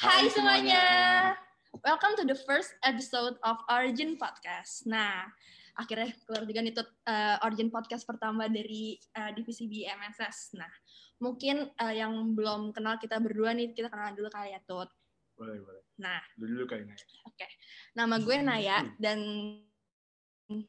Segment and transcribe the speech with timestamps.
[0.00, 0.84] Hai semuanya.
[1.84, 4.88] Welcome to the first episode of Origin Podcast.
[4.88, 5.28] Nah,
[5.76, 10.56] akhirnya keluar juga nih uh, Origin Podcast pertama dari uh, divisi BMSS.
[10.56, 10.72] Nah,
[11.20, 14.88] mungkin uh, yang belum kenal kita berdua nih, kita kenal dulu kali ya, Tut.
[15.36, 15.84] Boleh, boleh.
[16.00, 16.20] Nah.
[16.36, 17.00] Dulu kali Naya.
[17.28, 17.36] Oke.
[17.36, 17.50] Okay.
[17.96, 19.20] Nama gue Naya, dan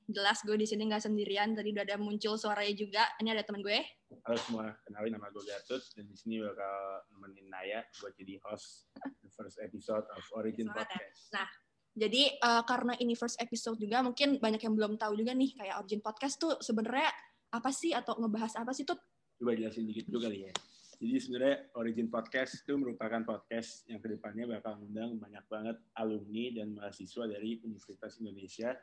[0.05, 1.57] jelas gue di sini nggak sendirian.
[1.57, 3.03] Tadi udah ada muncul suaranya juga.
[3.17, 3.81] Ini ada teman gue.
[4.27, 6.75] Halo semua, kenalin nama gue Gatut dan di sini bakal
[7.15, 8.91] nemenin Naya buat jadi host
[9.25, 11.21] the first episode of Origin Semangat Podcast.
[11.31, 11.33] Ya.
[11.39, 11.49] Nah,
[11.91, 15.75] jadi uh, karena ini first episode juga, mungkin banyak yang belum tahu juga nih kayak
[15.81, 17.09] Origin Podcast tuh sebenarnya
[17.51, 18.99] apa sih atau ngebahas apa sih tuh?
[19.41, 20.53] Coba jelasin dikit dulu kali ya.
[21.01, 26.45] Jadi sebenarnya Origin Podcast itu merupakan podcast yang ke depannya bakal mengundang banyak banget alumni
[26.53, 28.77] dan mahasiswa dari Universitas Indonesia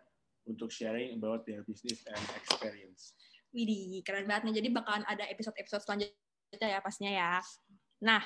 [0.49, 3.13] untuk sharing about their business and experience.
[3.53, 4.55] Widih, keren banget nih.
[4.65, 7.33] Jadi bakalan ada episode-episode selanjutnya ya pastinya ya.
[8.05, 8.23] Nah,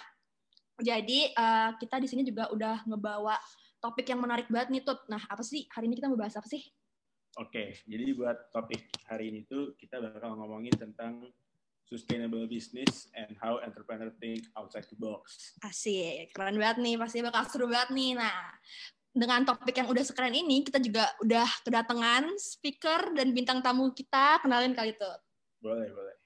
[0.78, 3.36] jadi uh, kita di sini juga udah ngebawa
[3.82, 5.02] topik yang menarik banget nih, Tut.
[5.10, 5.66] Nah, apa sih?
[5.70, 6.62] Hari ini kita mau bahas apa sih?
[7.40, 11.32] Oke, jadi buat topik hari ini tuh kita bakal ngomongin tentang
[11.88, 15.56] sustainable business and how entrepreneur think outside the box.
[15.64, 18.20] Asik, keren banget nih, pasti bakal seru banget nih.
[18.20, 18.52] Nah,
[19.12, 24.40] dengan topik yang udah sekeren ini, kita juga udah kedatangan speaker dan bintang tamu kita.
[24.40, 25.16] Kenalin kali tuh.
[25.60, 26.16] Boleh, boleh.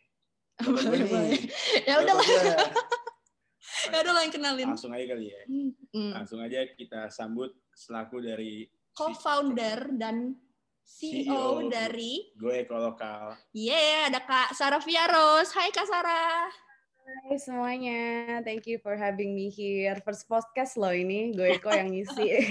[0.87, 1.41] boleh, boleh.
[1.85, 2.27] Ya udah lah.
[3.93, 4.69] ya udah lah yang kenalin.
[4.71, 5.41] Langsung aja kali ya.
[5.51, 6.13] Hmm.
[6.15, 10.39] Langsung aja kita sambut selaku dari co-founder dan
[10.87, 13.35] CEO, CEO dari Gue Lokal.
[13.51, 15.51] Iya, yeah, ada Kak Sarah Fiaros.
[15.53, 16.66] Hai Kak Sarah.
[17.07, 18.03] Hai semuanya,
[18.43, 19.95] thank you for having me here.
[20.03, 22.51] First podcast loh ini, gue kok yang ngisi.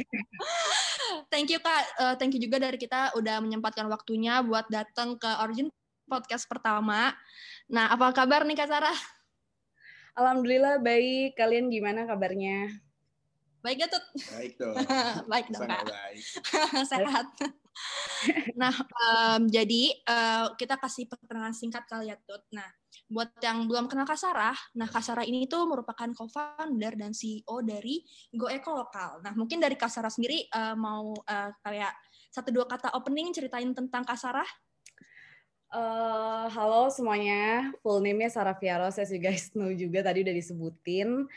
[1.31, 5.27] thank you kak, uh, thank you juga dari kita udah menyempatkan waktunya buat datang ke
[5.43, 5.67] Origin
[6.07, 7.11] podcast pertama.
[7.67, 8.95] Nah, apa kabar nih kak Sarah?
[10.15, 12.71] Alhamdulillah baik, kalian gimana kabarnya?
[13.59, 14.05] Baik ya, Tut?
[14.39, 14.75] Baik dong.
[15.35, 15.83] baik dong, Kak.
[15.83, 16.23] Baik.
[16.95, 17.27] Sehat.
[18.61, 22.41] Nah, um, jadi uh, kita kasih perkenalan singkat kali ya, Tut.
[22.55, 22.65] Nah,
[23.11, 27.61] buat yang belum kenal Kak Sarah, nah Kak Sarah ini tuh merupakan co-founder dan CEO
[27.61, 28.01] dari
[28.33, 29.21] Go Eco Lokal.
[29.21, 31.93] Nah, mungkin dari Kak Sarah sendiri uh, mau uh, kayak
[32.33, 34.47] satu dua kata opening ceritain tentang Kak Sarah.
[35.75, 41.27] Uh, halo semuanya, full name-nya Sarah Fiaros, as you guys know juga tadi udah disebutin.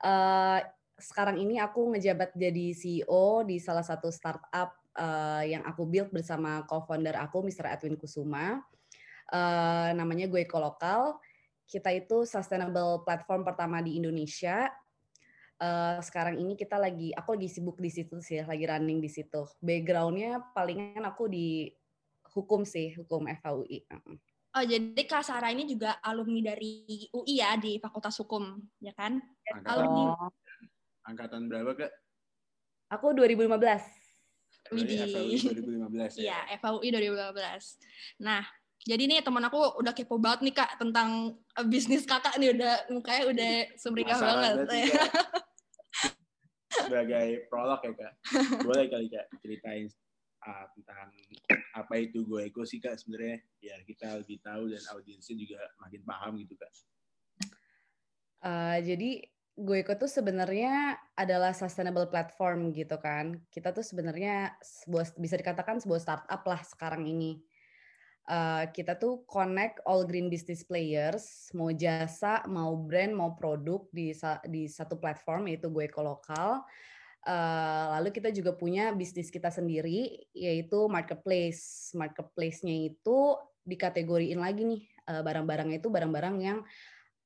[0.00, 0.58] Uh,
[0.98, 6.64] sekarang ini aku ngejabat jadi CEO di salah satu startup uh, yang aku build bersama
[6.68, 7.68] co-founder aku, Mr.
[7.72, 8.60] Edwin Kusuma
[9.32, 11.16] uh, namanya Gue Lokal.
[11.64, 14.68] Kita itu sustainable platform pertama di Indonesia.
[15.62, 19.46] Uh, sekarang ini kita lagi, aku lagi sibuk di situ sih, lagi running di situ.
[19.62, 21.70] Backgroundnya palingan aku di
[22.34, 23.88] hukum sih, hukum FHUI.
[24.52, 29.16] Oh, jadi Kak Sarah ini juga alumni dari UI ya, di Fakultas Hukum, ya kan?
[29.48, 30.04] Angkatan, alumni.
[31.08, 31.92] Angkatan berapa, Kak?
[32.92, 34.01] Aku 2015.
[34.72, 34.98] Widih.
[35.06, 36.22] FHUI 2015 ya.
[36.22, 38.24] Iya, FHUI 2015.
[38.24, 38.42] Nah,
[38.82, 42.74] jadi nih teman aku udah kepo banget nih kak tentang eh, bisnis kakak nih udah
[42.90, 44.54] mukanya udah sumringah banget.
[44.66, 45.04] Ya.
[46.88, 48.12] Sebagai prolog ya kak,
[48.64, 49.86] boleh kali kak ceritain
[50.42, 51.12] uh, tentang
[51.76, 56.02] apa itu gue ego sih kak sebenarnya biar kita lebih tahu dan audiensnya juga makin
[56.02, 56.72] paham gitu kak.
[58.42, 63.36] Uh, jadi Goeko tuh sebenarnya adalah sustainable platform gitu kan.
[63.52, 67.40] Kita tuh sebenarnya sebuah bisa dikatakan sebuah startup lah sekarang ini
[68.28, 74.14] uh, kita tuh connect all green business players, mau jasa, mau brand, mau produk di
[74.46, 76.62] di satu platform yaitu gue lokal.
[77.22, 81.94] Uh, lalu kita juga punya bisnis kita sendiri yaitu marketplace.
[81.94, 86.58] Marketplace-nya itu dikategoriin lagi nih uh, barang-barangnya itu barang-barang yang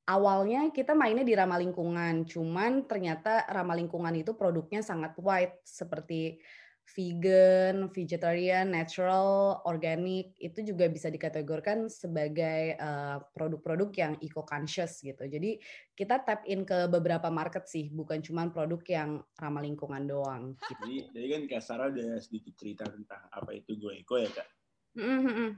[0.07, 6.39] awalnya kita mainnya di ramah lingkungan, cuman ternyata ramah lingkungan itu produknya sangat wide seperti
[6.87, 15.27] vegan, vegetarian, natural, organic itu juga bisa dikategorikan sebagai uh, produk-produk yang eco-conscious gitu.
[15.27, 15.59] Jadi
[15.91, 20.55] kita tap in ke beberapa market sih, bukan cuma produk yang ramah lingkungan doang.
[20.55, 20.79] Gitu.
[20.79, 24.47] Jadi, jadi kan Kak Sarah udah sedikit cerita tentang apa itu Go Eco ya Kak?
[24.95, 25.49] Mm-hmm.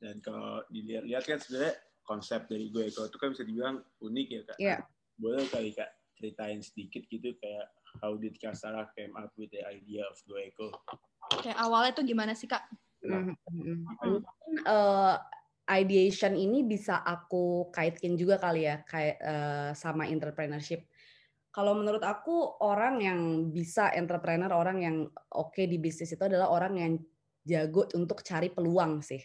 [0.00, 1.74] Dan kalau dilihat-lihat kan sebenarnya
[2.04, 4.58] konsep dari Go Eco itu kan bisa dibilang unik ya Kak?
[4.58, 4.68] Iya.
[4.78, 4.80] Yeah.
[5.20, 7.68] boleh kali Kak ceritain sedikit gitu kayak
[8.00, 10.72] how did Kak Sarah came up with the idea of Go Eco?
[11.44, 12.64] Kayak awalnya tuh gimana sih Kak?
[13.00, 14.20] Mm -hmm.
[14.68, 15.16] uh,
[15.70, 20.84] ideation ini bisa aku kaitkan juga kali ya kayak uh, sama entrepreneurship.
[21.50, 23.20] Kalau menurut aku orang yang
[23.50, 24.96] bisa entrepreneur, orang yang
[25.34, 26.92] oke okay di bisnis itu adalah orang yang
[27.42, 29.18] jago untuk cari peluang sih.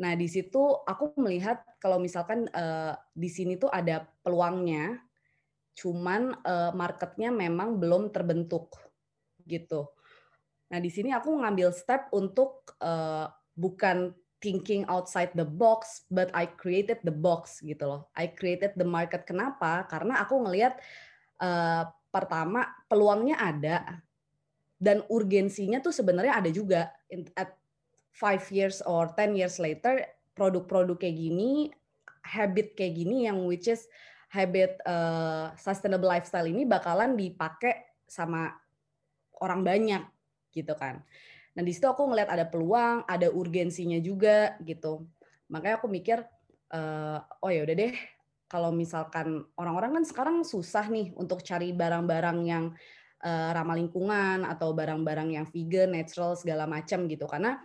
[0.00, 4.96] Nah, di situ aku melihat kalau misalkan uh, di sini tuh ada peluangnya,
[5.76, 8.72] cuman uh, marketnya memang belum terbentuk
[9.44, 9.92] gitu.
[10.72, 16.50] Nah, di sini aku ngambil step untuk uh, bukan thinking outside the box, but I
[16.50, 18.02] created the box gitu loh.
[18.18, 19.22] I created the market.
[19.22, 19.86] Kenapa?
[19.86, 20.80] Karena aku ngelihat
[21.38, 24.02] uh, pertama peluangnya ada
[24.82, 26.90] dan urgensinya tuh sebenarnya ada juga.
[27.38, 27.61] At
[28.12, 30.04] five years or ten years later,
[30.36, 31.72] produk-produk kayak gini,
[32.22, 33.88] habit kayak gini yang which is
[34.32, 38.52] habit uh, sustainable lifestyle ini bakalan dipakai sama
[39.40, 40.02] orang banyak
[40.52, 41.04] gitu kan.
[41.52, 45.04] Nah di situ aku ngeliat ada peluang, ada urgensinya juga gitu.
[45.52, 46.24] Makanya aku mikir,
[46.72, 47.92] uh, oh ya udah deh,
[48.48, 52.64] kalau misalkan orang-orang kan sekarang susah nih untuk cari barang-barang yang
[53.20, 57.28] uh, ramah lingkungan atau barang-barang yang vegan, natural segala macam gitu.
[57.28, 57.60] Karena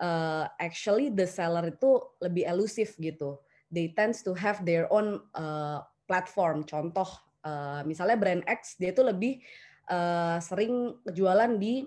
[0.00, 3.38] uh, actually the seller itu lebih elusif gitu.
[3.70, 6.62] They tends to have their own uh, platform.
[6.62, 7.08] Contoh,
[7.42, 9.42] uh, misalnya brand X dia itu lebih
[9.90, 11.86] uh, sering jualan di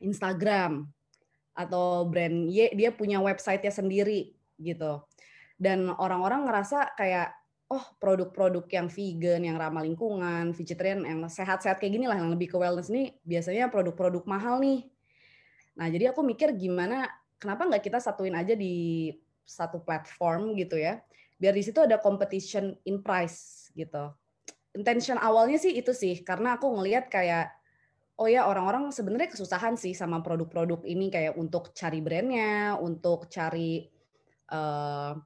[0.00, 0.88] Instagram
[1.54, 5.04] atau brand Y dia punya website-nya sendiri gitu.
[5.54, 7.30] Dan orang-orang ngerasa kayak
[7.70, 12.52] oh produk-produk yang vegan, yang ramah lingkungan, vegetarian, yang sehat-sehat kayak gini lah, yang lebih
[12.52, 14.88] ke wellness nih biasanya produk-produk mahal nih.
[15.74, 17.06] Nah jadi aku mikir gimana,
[17.38, 19.10] kenapa nggak kita satuin aja di
[19.44, 21.02] satu platform gitu ya,
[21.36, 24.14] biar di situ ada competition in price gitu.
[24.74, 27.52] Intention awalnya sih itu sih, karena aku ngelihat kayak
[28.14, 33.90] Oh ya, orang-orang sebenarnya kesusahan sih sama produk-produk ini kayak untuk cari brandnya, untuk cari
[34.54, 35.18] uh,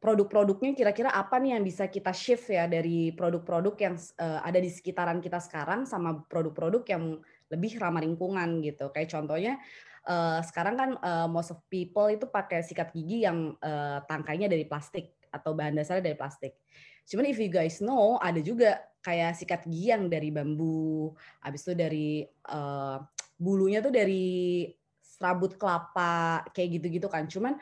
[0.00, 4.72] produk-produknya kira-kira apa nih yang bisa kita shift ya dari produk-produk yang uh, ada di
[4.72, 7.20] sekitaran kita sekarang sama produk-produk yang
[7.52, 8.90] lebih ramah lingkungan gitu.
[8.90, 9.58] Kayak contohnya
[10.06, 14.64] uh, sekarang kan uh, most of people itu pakai sikat gigi yang uh, tangkainya dari
[14.66, 16.58] plastik atau bahan dasarnya dari plastik.
[17.06, 21.78] Cuman if you guys know, ada juga kayak sikat gigi yang dari bambu, habis itu
[21.78, 22.98] dari uh,
[23.38, 24.66] bulunya tuh dari
[24.98, 27.30] serabut kelapa, kayak gitu-gitu kan.
[27.30, 27.54] Cuman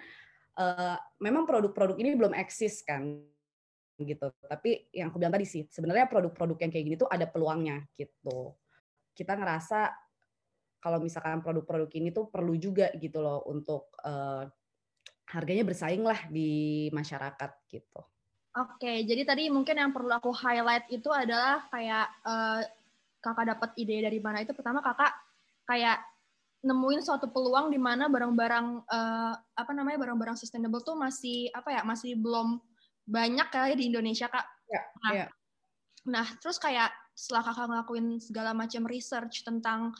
[0.56, 3.20] uh, memang produk-produk ini belum eksis kan
[4.00, 4.32] gitu.
[4.48, 8.56] Tapi yang aku bilang tadi sih, sebenarnya produk-produk yang kayak gini tuh ada peluangnya gitu.
[9.14, 9.88] Kita ngerasa
[10.84, 14.44] kalau misalkan produk-produk ini tuh perlu juga gitu loh untuk uh,
[15.32, 18.00] harganya bersaing lah di masyarakat gitu.
[18.54, 22.60] Oke, jadi tadi mungkin yang perlu aku highlight itu adalah kayak uh,
[23.18, 25.10] kakak dapat ide dari mana itu pertama kakak
[25.64, 26.04] kayak
[26.64, 31.82] nemuin suatu peluang di mana barang-barang uh, apa namanya barang-barang sustainable tuh masih apa ya
[31.82, 32.60] masih belum
[33.04, 34.46] banyak kali di Indonesia kak.
[34.68, 35.26] Ya, nah, ya.
[36.08, 39.94] nah terus kayak setelah kakak ngelakuin segala macam research tentang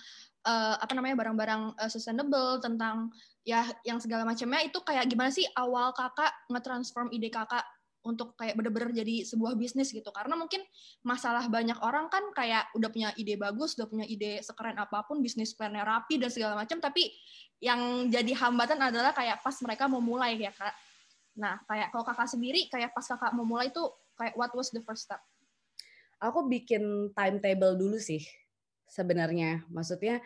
[0.44, 3.14] uh, apa namanya barang-barang uh, sustainable tentang
[3.46, 7.64] ya yang segala macamnya itu kayak gimana sih awal kakak nge-transform ide kakak
[8.04, 10.12] untuk kayak bener-bener jadi sebuah bisnis gitu?
[10.12, 10.60] Karena mungkin
[11.08, 15.24] masalah banyak orang kan kayak udah punya ide bagus udah punya ide sekeren apa pun
[15.24, 17.08] bisnis plannya rapi dan segala macam tapi
[17.64, 20.76] yang jadi hambatan adalah kayak pas mereka mau mulai ya kak.
[21.40, 23.80] Nah kayak kalau kakak sendiri kayak pas kakak mau mulai itu
[24.20, 25.24] kayak what was the first step
[26.24, 28.24] aku bikin timetable dulu sih
[28.88, 29.68] sebenarnya.
[29.68, 30.24] Maksudnya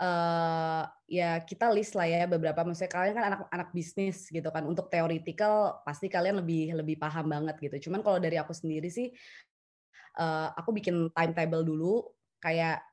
[0.00, 2.64] uh, ya kita list lah ya beberapa.
[2.64, 4.64] Maksudnya kalian kan anak-anak bisnis gitu kan.
[4.64, 7.90] Untuk teoritikal pasti kalian lebih lebih paham banget gitu.
[7.90, 9.12] Cuman kalau dari aku sendiri sih
[10.16, 12.08] uh, aku bikin timetable dulu.
[12.40, 12.84] Kayak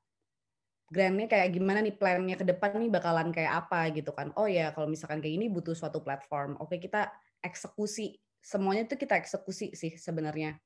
[0.91, 4.35] grandnya kayak gimana nih plannya ke depan nih bakalan kayak apa gitu kan.
[4.35, 6.59] Oh ya kalau misalkan kayak ini butuh suatu platform.
[6.59, 7.07] Oke kita
[7.39, 8.19] eksekusi.
[8.41, 10.57] Semuanya itu kita eksekusi sih sebenarnya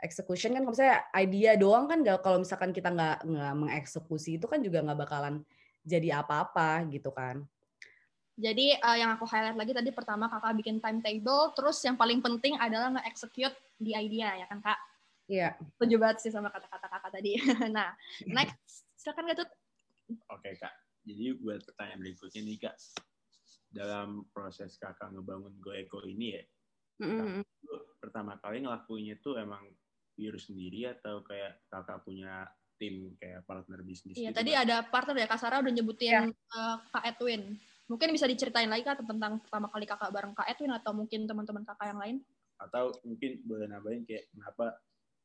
[0.00, 4.60] execution kan kalau misalnya idea doang kan kalau misalkan kita nggak nggak mengeksekusi itu kan
[4.60, 5.44] juga nggak bakalan
[5.84, 7.44] jadi apa-apa gitu kan.
[8.40, 12.56] Jadi uh, yang aku highlight lagi tadi pertama kakak bikin timetable, terus yang paling penting
[12.56, 14.80] adalah nge-execute di idea ya kan kak?
[15.28, 15.52] Iya.
[15.52, 15.76] Yeah.
[15.76, 17.36] Setuju banget sih sama kata-kata kakak tadi.
[17.76, 17.92] nah,
[18.24, 19.48] next silakan Gatut.
[20.32, 20.72] Oke kak,
[21.04, 22.76] jadi buat pertanyaan berikutnya nih kak,
[23.70, 26.42] dalam proses kakak ngebangun GoEco ini ya,
[27.06, 27.46] mm-hmm.
[28.02, 29.62] pertama kali ngelakuinnya tuh emang
[30.20, 32.44] virus sendiri atau kayak kakak punya
[32.76, 34.16] tim kayak partner bisnis.
[34.16, 34.62] Iya, gitu, tadi kan.
[34.68, 36.20] ada partner ya Kak Sarah udah nyebutin ya.
[36.28, 37.56] uh, Kak Edwin.
[37.88, 41.64] Mungkin bisa diceritain lagi Kak tentang pertama kali Kakak bareng Kak Edwin atau mungkin teman-teman
[41.64, 42.16] Kakak yang lain?
[42.60, 44.76] Atau mungkin boleh nambahin kayak kenapa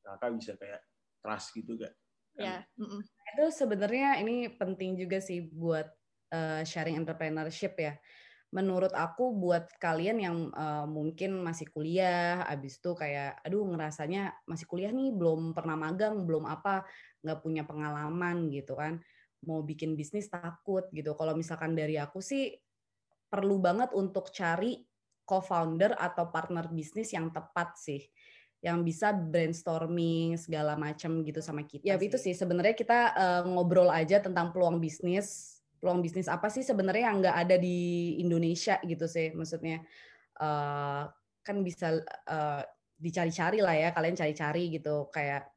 [0.03, 0.81] Kakak bisa kayak
[1.19, 1.95] trust gitu gak?
[2.35, 2.67] Kan?
[2.75, 3.01] Mm -mm.
[3.35, 5.87] Itu sebenarnya ini penting juga sih buat
[6.35, 7.95] uh, sharing entrepreneurship ya
[8.53, 14.65] menurut aku buat kalian yang uh, mungkin masih kuliah, abis itu kayak, aduh ngerasanya masih
[14.69, 16.85] kuliah nih, belum pernah magang, belum apa,
[17.25, 19.01] nggak punya pengalaman gitu kan,
[19.43, 21.17] mau bikin bisnis takut gitu.
[21.17, 22.53] Kalau misalkan dari aku sih,
[23.27, 24.79] perlu banget untuk cari
[25.25, 28.01] co-founder atau partner bisnis yang tepat sih
[28.65, 31.85] yang bisa brainstorming segala macam gitu sama kita.
[31.85, 32.09] Ya sih.
[32.09, 37.11] itu sih sebenarnya kita uh, ngobrol aja tentang peluang bisnis, peluang bisnis apa sih sebenarnya
[37.11, 39.83] yang nggak ada di Indonesia gitu sih, maksudnya
[40.41, 41.05] uh,
[41.45, 42.61] kan bisa uh,
[42.95, 45.51] dicari-cari lah ya, kalian cari-cari gitu kayak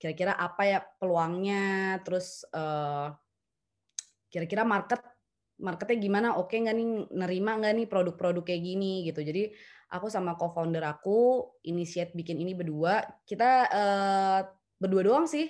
[0.00, 3.12] kira-kira apa ya peluangnya, terus uh,
[4.30, 5.00] kira-kira market
[5.54, 9.22] marketnya gimana, oke nggak nih nerima nggak nih produk-produk kayak gini gitu.
[9.22, 9.54] Jadi
[9.94, 12.98] aku sama co-founder aku initiate bikin ini berdua.
[13.22, 14.40] Kita uh,
[14.74, 15.46] berdua doang sih.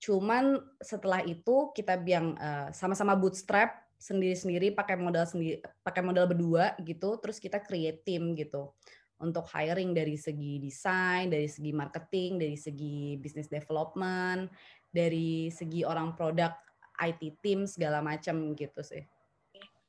[0.00, 6.76] Cuman setelah itu kita biang uh, sama-sama bootstrap sendiri-sendiri pakai modal sendiri pakai modal berdua
[6.84, 7.16] gitu.
[7.20, 8.76] Terus kita create team gitu
[9.16, 14.52] untuk hiring dari segi desain, dari segi marketing, dari segi business development,
[14.92, 16.52] dari segi orang produk
[17.00, 19.04] IT team segala macam gitu sih.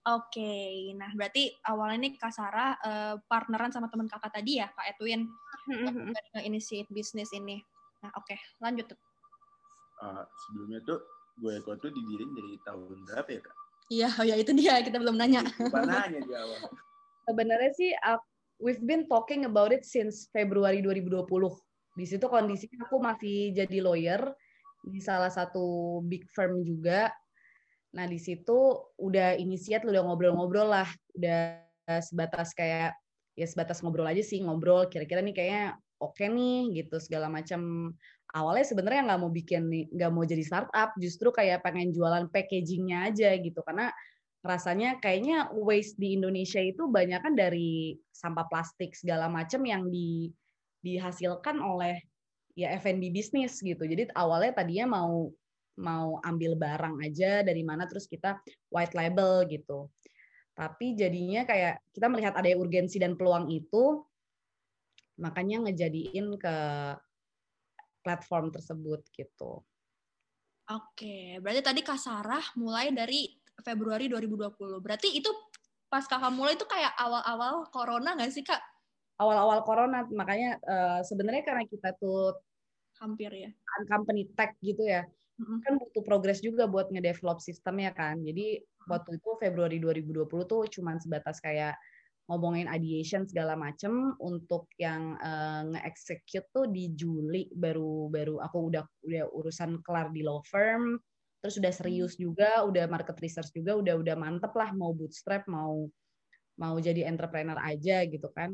[0.08, 0.76] Oke, okay.
[0.96, 5.28] nah berarti awalnya nih Kak Sarah uh, partneran sama teman kakak tadi ya, Kak Edwin,
[5.68, 6.48] mm-hmm.
[6.48, 7.60] initiate bisnis ini.
[8.00, 8.40] Nah oke, okay.
[8.64, 8.88] lanjut.
[9.98, 11.02] Uh, sebelumnya tuh
[11.42, 13.56] gue Eko tuh didiriin dari tahun berapa ya Kak?
[13.88, 15.48] Iya, oh ya itu dia, kita belum nanya.
[15.58, 16.60] Lupa nanya di awal.
[17.24, 18.20] Sebenarnya sih, uh,
[18.60, 21.24] we've been talking about it since Februari 2020.
[21.98, 24.22] Di situ kondisinya aku masih jadi lawyer
[24.86, 27.10] di salah satu big firm juga
[27.96, 31.64] Nah, di situ udah inisiat, udah ngobrol-ngobrol lah, udah
[32.04, 32.94] sebatas kayak
[33.38, 35.66] ya sebatas ngobrol aja sih, ngobrol kira-kira nih kayaknya
[36.02, 37.94] oke okay nih gitu segala macam.
[38.36, 43.32] Awalnya sebenarnya nggak mau bikin nggak mau jadi startup, justru kayak pengen jualan packagingnya aja
[43.40, 43.92] gitu karena
[44.44, 50.32] rasanya kayaknya waste di Indonesia itu banyak kan dari sampah plastik segala macam yang di
[50.84, 52.00] dihasilkan oleh
[52.58, 53.84] ya F&B bisnis gitu.
[53.84, 55.30] Jadi awalnya tadinya mau
[55.78, 58.42] mau ambil barang aja dari mana terus kita
[58.74, 59.88] white label gitu.
[60.58, 64.02] Tapi jadinya kayak kita melihat ada urgensi dan peluang itu,
[65.22, 66.56] makanya ngejadiin ke
[68.08, 69.60] platform tersebut gitu.
[70.72, 73.28] Oke, berarti tadi Kak Sarah mulai dari
[73.60, 74.80] Februari 2020.
[74.80, 75.28] Berarti itu
[75.92, 78.60] pas kakak mulai itu kayak awal-awal corona nggak sih kak?
[79.20, 82.36] Awal-awal corona, makanya uh, sebenarnya karena kita tuh
[83.00, 83.52] hampir ya
[83.88, 85.06] company tech gitu ya
[85.38, 88.18] kan butuh progres juga buat ngedevelop sistemnya kan.
[88.26, 88.58] Jadi
[88.90, 91.78] waktu itu Februari 2020 tuh cuman sebatas kayak
[92.28, 98.84] ngomongin ideation segala macem untuk yang uh, nge-execute tuh di Juli baru baru aku udah
[99.08, 101.00] udah urusan kelar di law firm
[101.40, 105.88] terus udah serius juga udah market research juga udah udah mantep lah mau bootstrap mau
[106.60, 108.52] mau jadi entrepreneur aja gitu kan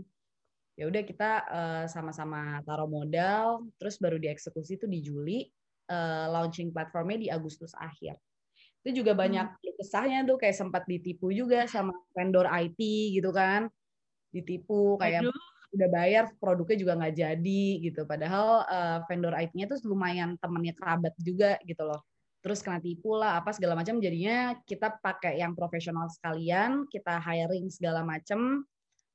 [0.77, 5.49] ya udah kita uh, sama-sama taruh modal terus baru dieksekusi tuh di Juli
[5.89, 8.15] uh, launching platformnya di Agustus akhir.
[8.83, 9.79] Itu juga banyak hmm.
[9.79, 12.79] kesahnya tuh kayak sempat ditipu juga sama vendor IT
[13.15, 13.71] gitu kan.
[14.29, 15.35] Ditipu kayak Aduh.
[15.73, 18.03] udah bayar produknya juga nggak jadi gitu.
[18.03, 22.03] Padahal uh, vendor IT-nya tuh lumayan temennya kerabat juga gitu loh.
[22.43, 27.71] Terus kena tipu lah apa segala macam jadinya kita pakai yang profesional sekalian, kita hiring
[27.71, 28.67] segala macam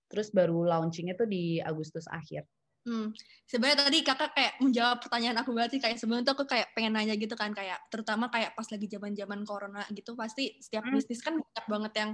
[0.09, 2.49] terus baru launchingnya tuh di Agustus akhir.
[2.89, 3.13] Hmm.
[3.45, 7.17] Sebenarnya tadi kakak kayak menjawab pertanyaan aku berarti kayak sebelum itu aku kayak pengen nanya
[7.21, 10.97] gitu kan kayak terutama kayak pas lagi zaman-zaman corona gitu pasti setiap hmm.
[10.97, 12.11] bisnis kan banyak banget yang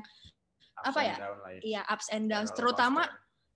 [0.82, 1.16] ups apa ya?
[1.16, 1.28] ya?
[1.62, 2.50] Iya ups and downs.
[2.50, 3.06] Terutama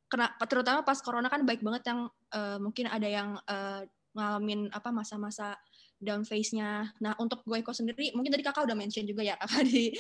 [0.09, 3.83] kena terutama pas corona kan baik banget yang uh, mungkin ada yang uh,
[4.17, 5.59] ngalamin apa masa-masa
[5.99, 6.95] down phase-nya.
[7.03, 9.93] Nah, untuk gue sendiri mungkin tadi kakak udah mention juga ya kakak di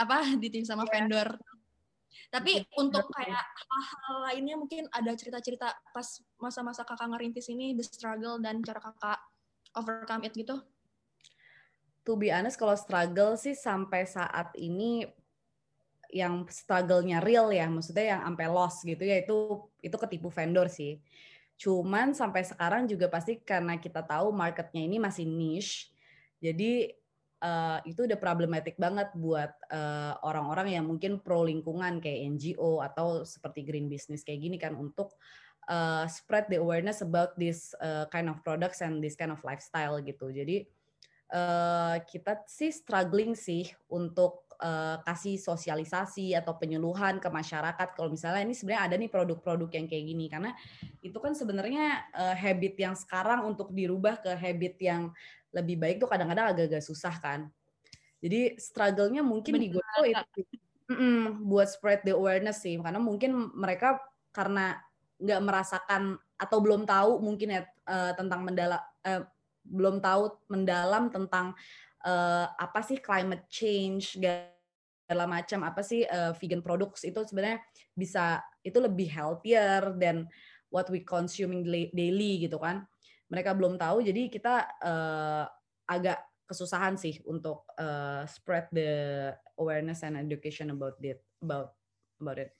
[0.00, 0.92] apa di tim sama yeah.
[0.92, 1.28] vendor
[2.30, 8.38] tapi untuk kayak hal-hal lainnya mungkin ada cerita-cerita pas masa-masa kakak ngerintis ini, the struggle
[8.38, 9.18] dan cara kakak
[9.74, 10.60] overcome it gitu?
[12.04, 15.08] To be honest, kalau struggle sih sampai saat ini
[16.14, 21.02] yang struggle-nya real ya, maksudnya yang sampai loss gitu ya, itu itu ketipu vendor sih.
[21.58, 25.90] Cuman sampai sekarang juga pasti karena kita tahu marketnya ini masih niche,
[26.38, 26.94] jadi
[27.42, 33.24] uh, itu udah problematik banget buat uh, orang-orang yang mungkin pro lingkungan kayak NGO atau
[33.26, 35.16] seperti green business kayak gini kan untuk
[35.68, 39.98] uh, spread the awareness about this uh, kind of products and this kind of lifestyle
[40.04, 40.30] gitu.
[40.30, 40.68] Jadi
[41.32, 48.44] uh, kita sih struggling sih untuk uh, kasih sosialisasi atau penyuluhan ke masyarakat kalau misalnya
[48.44, 50.50] ini sebenarnya ada nih produk-produk yang kayak gini karena
[51.02, 55.02] itu kan sebenarnya uh, habit yang sekarang untuk dirubah ke habit yang
[55.54, 57.46] lebih baik tuh kadang-kadang agak-agak susah kan.
[58.18, 59.62] Jadi struggle-nya mungkin Benar.
[59.62, 60.56] di gue tuh itu
[60.90, 64.02] mm, buat spread the awareness sih, karena mungkin mereka
[64.34, 64.76] karena
[65.22, 69.22] nggak merasakan atau belum tahu mungkin ya uh, tentang mendalam uh,
[69.62, 71.54] belum tahu mendalam tentang
[72.02, 77.62] uh, apa sih climate change segala macam apa sih uh, vegan products itu sebenarnya
[77.94, 80.26] bisa itu lebih healthier than
[80.68, 81.62] what we consuming
[81.94, 82.82] daily gitu kan.
[83.34, 85.44] Mereka belum tahu jadi kita uh,
[85.90, 91.74] agak kesusahan sih untuk uh, spread the awareness and education about it about
[92.22, 92.54] about it.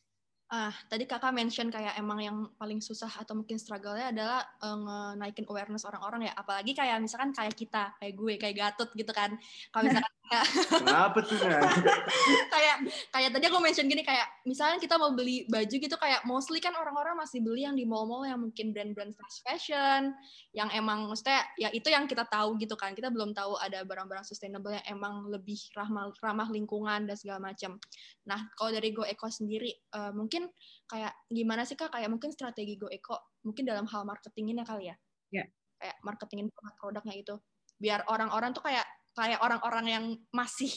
[0.53, 5.49] Ah, tadi kakak mention kayak emang yang paling susah atau mungkin struggle-nya adalah uh, naikin
[5.49, 6.33] awareness orang-orang ya.
[6.37, 9.35] Apalagi kayak misalkan kayak kita, kayak gue, kayak Gatot gitu kan.
[9.73, 11.37] Kalau misalkan Kenapa tuh
[12.55, 12.77] kayak
[13.13, 16.73] kayak tadi aku mention gini kayak misalnya kita mau beli baju gitu kayak mostly kan
[16.73, 20.17] orang-orang masih beli yang di mall-mall yang mungkin brand-brand fast fashion
[20.57, 22.97] yang emang maksudnya ya itu yang kita tahu gitu kan.
[22.97, 27.77] Kita belum tahu ada barang-barang sustainable yang emang lebih ramah ramah lingkungan dan segala macam.
[28.25, 30.49] Nah, kalau dari Go Eco sendiri uh, mungkin
[30.89, 34.97] kayak gimana sih Kak kayak mungkin strategi Go Eco mungkin dalam hal marketingnya kali ya?
[35.31, 35.45] Ya.
[35.45, 35.49] Yeah.
[35.75, 37.35] Kayak marketingin produk-produknya itu
[37.77, 40.05] biar orang-orang tuh kayak kayak orang-orang yang
[40.35, 40.71] masih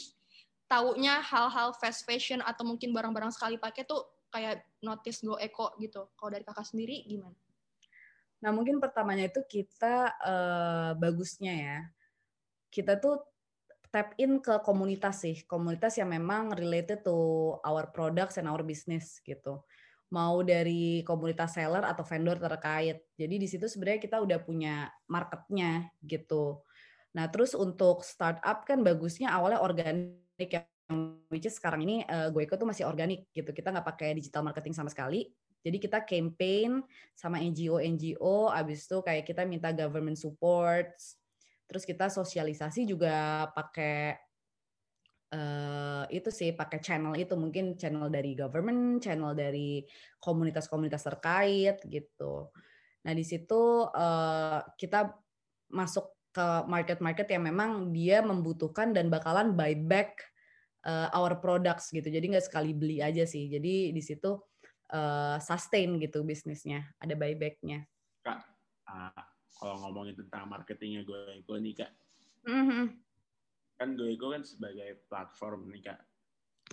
[0.70, 6.12] taunya hal-hal fast fashion atau mungkin barang-barang sekali pakai tuh kayak notice go eco gitu.
[6.14, 7.36] Kalau dari kakak sendiri gimana?
[8.44, 11.78] Nah mungkin pertamanya itu kita uh, bagusnya ya,
[12.70, 13.24] kita tuh
[13.90, 17.16] tap in ke komunitas sih, komunitas yang memang related to
[17.64, 19.64] our products and our business gitu.
[20.12, 23.04] Mau dari komunitas seller atau vendor terkait.
[23.16, 26.64] Jadi di situ sebenarnya kita udah punya marketnya gitu.
[27.18, 30.70] Nah, terus untuk startup kan bagusnya awalnya organik yang
[31.34, 33.50] which is sekarang ini uh, gue ikut tuh masih organik gitu.
[33.50, 35.26] Kita nggak pakai digital marketing sama sekali.
[35.66, 36.86] Jadi kita campaign
[37.18, 40.94] sama NGO NGO, abis itu kayak kita minta government support,
[41.68, 44.16] terus kita sosialisasi juga pakai
[45.34, 49.84] uh, itu sih pakai channel itu mungkin channel dari government, channel dari
[50.24, 52.48] komunitas-komunitas terkait gitu.
[53.04, 55.12] Nah di situ uh, kita
[55.74, 60.22] masuk ke market-market yang memang dia membutuhkan dan bakalan buy back
[60.86, 62.06] uh, our products gitu.
[62.06, 63.50] Jadi nggak sekali beli aja sih.
[63.50, 64.38] Jadi di situ
[64.94, 67.90] uh, sustain gitu bisnisnya, ada buybacknya.
[68.22, 68.40] Kak,
[68.86, 69.24] uh,
[69.58, 71.92] kalau ngomongin tentang marketingnya GoEgo nih kak,
[72.46, 72.86] mm-hmm.
[73.82, 76.00] kan GoEgo kan sebagai platform nih kak.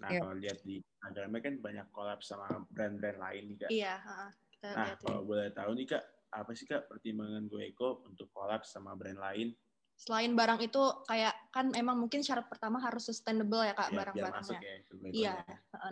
[0.04, 0.20] Nah yep.
[0.26, 3.70] kalau lihat di Instagramnya kan banyak collab sama brand-brand lain nih kak.
[3.72, 3.94] Iya.
[4.04, 4.30] Uh,
[4.76, 9.22] nah kalau boleh tahu nih kak, apa sih kak pertimbangan GoEco untuk collab sama brand
[9.22, 9.54] lain?
[9.94, 14.60] Selain barang itu kayak kan emang mungkin syarat pertama harus sustainable ya kak ya, barang-barangnya.
[14.60, 14.74] Ya,
[15.14, 15.34] iya.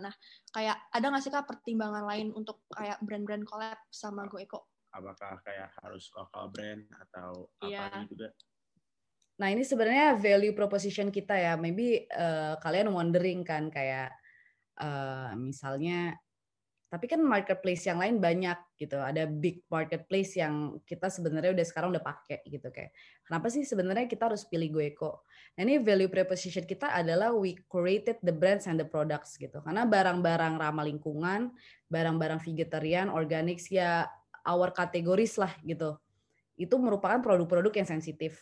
[0.03, 0.11] Nah
[0.51, 4.67] kayak ada nggak sih kak pertimbangan lain untuk kayak brand-brand collab sama GoEco?
[4.91, 7.87] Apakah kayak harus lokal brand atau ya.
[7.87, 8.29] apa juga?
[9.39, 11.55] Nah ini sebenarnya value proposition kita ya.
[11.55, 14.11] Maybe uh, kalian wondering kan kayak
[14.83, 16.19] uh, misalnya
[16.93, 19.01] tapi kan marketplace yang lain banyak gitu.
[19.01, 22.93] Ada big marketplace yang kita sebenarnya udah sekarang udah pakai gitu kayak.
[23.25, 25.25] Kenapa sih sebenarnya kita harus pilih Goeco?
[25.57, 29.65] Nah, ini value proposition kita adalah we created the brands and the products gitu.
[29.65, 31.57] Karena barang-barang ramah lingkungan,
[31.89, 34.05] barang-barang vegetarian, organic ya
[34.45, 35.97] our categories lah gitu.
[36.61, 38.37] Itu merupakan produk-produk yang sensitif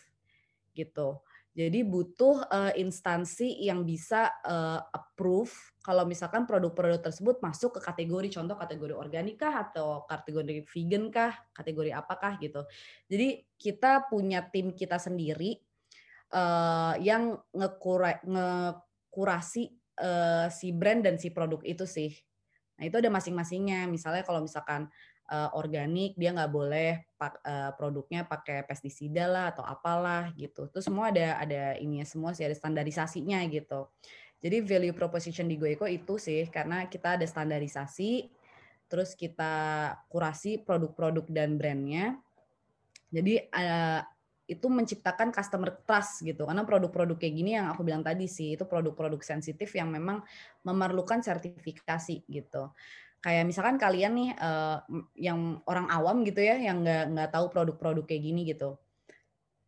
[0.75, 1.23] gitu.
[1.51, 5.51] Jadi butuh uh, instansi yang bisa uh, approve
[5.83, 11.91] kalau misalkan produk-produk tersebut masuk ke kategori contoh kategori organik atau kategori vegan kah, kategori
[11.91, 12.63] apakah gitu.
[13.11, 15.59] Jadi kita punya tim kita sendiri
[16.31, 22.15] uh, yang ngekura, ngekurasi uh, si brand dan si produk itu sih.
[22.79, 23.91] Nah itu ada masing-masingnya.
[23.91, 24.87] Misalnya kalau misalkan
[25.31, 30.67] uh, organik dia nggak boleh pak, uh, produknya pakai pestisida lah atau apalah gitu.
[30.67, 33.87] Itu semua ada ada ininya semua sih ada standarisasinya gitu.
[34.43, 38.27] Jadi value proposition di Goeco itu sih karena kita ada standarisasi,
[38.91, 39.53] terus kita
[40.11, 42.19] kurasi produk-produk dan brandnya.
[43.13, 44.01] Jadi uh,
[44.51, 48.67] itu menciptakan customer trust gitu karena produk-produk kayak gini yang aku bilang tadi sih itu
[48.67, 50.19] produk-produk sensitif yang memang
[50.67, 52.67] memerlukan sertifikasi gitu
[53.21, 54.81] kayak misalkan kalian nih uh,
[55.13, 58.81] yang orang awam gitu ya yang nggak nggak tahu produk-produk kayak gini gitu.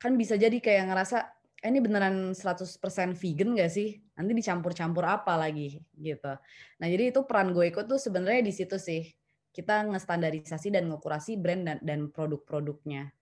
[0.01, 1.17] Kan bisa jadi kayak ngerasa
[1.63, 4.03] eh, ini beneran 100% vegan gak sih?
[4.19, 5.79] Nanti dicampur-campur apa lagi?
[5.95, 6.33] Gitu.
[6.81, 9.07] Nah jadi itu peran gue ikut tuh sebenarnya di situ sih.
[9.53, 13.13] Kita ngestandarisasi dan ngekurasi brand dan, dan produk-produknya.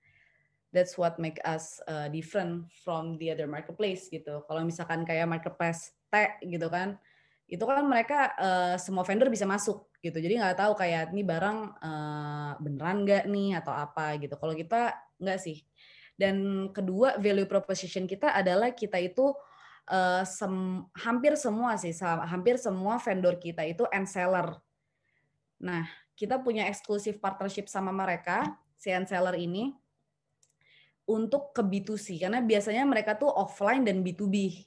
[0.72, 4.48] That's what make us uh, different from the other marketplace gitu.
[4.48, 6.96] Kalau misalkan kayak marketplace tech gitu kan
[7.52, 10.16] itu kan mereka uh, semua vendor bisa masuk gitu.
[10.16, 14.40] Jadi nggak tahu kayak ini barang uh, beneran nggak nih atau apa gitu.
[14.40, 15.60] Kalau kita nggak sih.
[16.16, 19.36] Dan kedua value proposition kita adalah kita itu
[19.92, 21.92] uh, sem hampir semua sih,
[22.24, 24.56] hampir semua vendor kita itu end seller.
[25.60, 28.48] Nah, kita punya eksklusif partnership sama mereka,
[28.80, 29.76] si end seller ini
[31.04, 34.64] untuk ke B2C karena biasanya mereka tuh offline dan B2B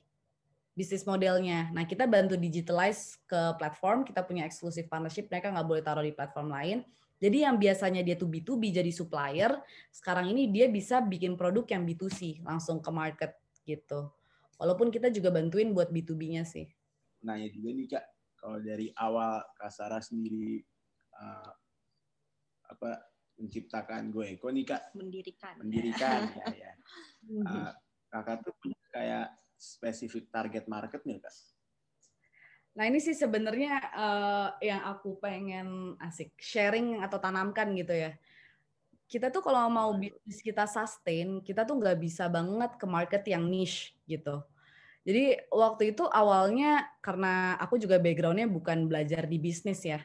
[0.74, 1.70] bisnis modelnya.
[1.70, 6.10] Nah, kita bantu digitalize ke platform, kita punya eksklusif partnership, mereka nggak boleh taruh di
[6.10, 6.78] platform lain.
[7.22, 9.54] Jadi yang biasanya dia tuh B2B jadi supplier,
[9.94, 14.10] sekarang ini dia bisa bikin produk yang B2C, langsung ke market gitu.
[14.58, 16.66] Walaupun kita juga bantuin buat B2B-nya sih.
[17.22, 18.04] Nanya juga nih Kak,
[18.36, 20.60] kalau dari awal Kasara sendiri
[21.16, 21.50] uh,
[22.66, 23.08] apa
[23.38, 24.82] menciptakan gue Eko nih Kak?
[24.98, 25.54] Mendirikan.
[25.62, 26.72] Mendirikan, ya ya.
[27.30, 27.70] Uh,
[28.12, 29.26] kakak tuh punya kayak
[29.64, 31.32] spesifik target market nih kak?
[32.74, 38.12] Nah ini sih sebenarnya uh, yang aku pengen asik sharing atau tanamkan gitu ya.
[39.06, 43.46] Kita tuh kalau mau bisnis kita sustain, kita tuh nggak bisa banget ke market yang
[43.46, 44.42] niche gitu.
[45.04, 50.00] Jadi waktu itu awalnya karena aku juga backgroundnya bukan belajar di bisnis ya.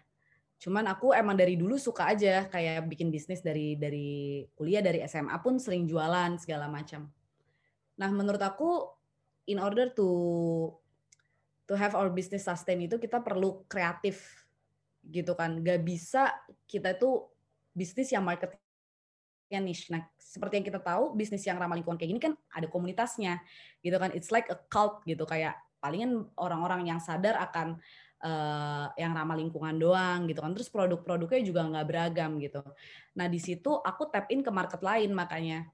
[0.60, 5.40] Cuman aku emang dari dulu suka aja kayak bikin bisnis dari dari kuliah dari SMA
[5.40, 7.08] pun sering jualan segala macam.
[7.96, 8.99] Nah menurut aku
[9.50, 10.08] in order to
[11.66, 14.46] to have our business sustain itu kita perlu kreatif
[15.06, 15.58] gitu kan.
[15.66, 16.30] Gak bisa
[16.70, 17.26] kita itu
[17.74, 19.90] bisnis yang marketnya niche.
[19.90, 23.42] Nah seperti yang kita tahu bisnis yang ramah lingkungan kayak gini kan ada komunitasnya
[23.82, 24.14] gitu kan.
[24.14, 27.80] It's like a cult gitu kayak palingan orang-orang yang sadar akan
[28.22, 30.54] uh, yang ramah lingkungan doang gitu kan.
[30.54, 32.62] Terus produk-produknya juga nggak beragam gitu.
[33.18, 35.70] Nah di situ aku tap in ke market lain makanya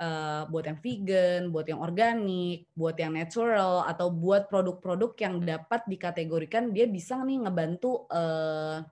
[0.00, 5.84] uh, buat yang vegan, buat yang organik, buat yang natural, atau buat produk-produk yang dapat
[5.88, 8.84] dikategorikan dia bisa nih ngebantu uh,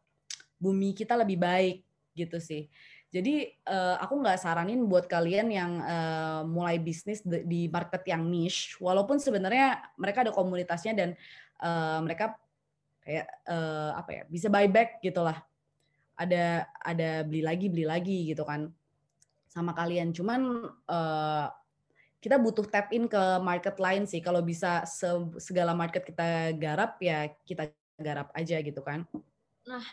[0.60, 1.84] bumi kita lebih baik
[2.16, 2.68] gitu sih.
[3.14, 8.74] Jadi uh, aku nggak saranin buat kalian yang uh, mulai bisnis di market yang niche,
[8.82, 11.10] walaupun sebenarnya mereka ada komunitasnya dan
[11.62, 12.34] uh, mereka
[13.06, 15.38] kayak uh, apa ya bisa buyback gitulah.
[16.14, 18.70] Ada ada beli lagi beli lagi gitu kan
[19.54, 20.10] sama kalian.
[20.10, 21.46] Cuman uh,
[22.18, 24.18] kita butuh tap in ke market lain sih.
[24.18, 24.82] Kalau bisa
[25.38, 29.06] segala market kita garap ya kita garap aja gitu kan.
[29.70, 29.84] Nah,